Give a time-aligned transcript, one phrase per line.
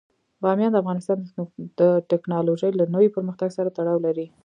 [0.43, 1.17] بامیان د افغانستان
[1.79, 4.27] د تکنالوژۍ له نوي پرمختګ سره تړاو لري.